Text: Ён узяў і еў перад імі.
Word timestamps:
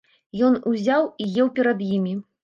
Ён 0.45 0.55
узяў 0.71 1.03
і 1.25 1.27
еў 1.43 1.51
перад 1.59 1.83
імі. 1.99 2.15